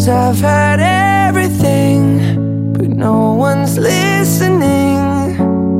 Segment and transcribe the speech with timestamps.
[0.00, 0.80] Cause I've had
[1.28, 4.96] everything, but no one's listening.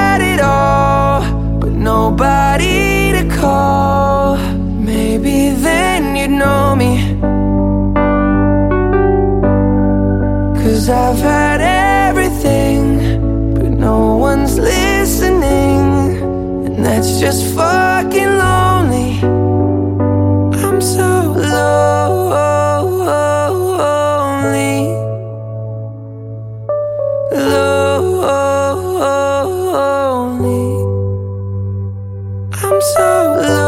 [10.71, 16.15] Cause I've had everything, but no one's listening.
[16.65, 19.19] And that's just fucking lonely.
[20.63, 21.97] I'm so lonely.
[27.35, 28.21] Lonely.
[32.63, 33.07] I'm so
[33.41, 33.60] lonely.